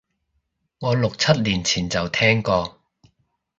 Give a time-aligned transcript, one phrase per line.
[0.79, 2.81] 我六七年前就聽過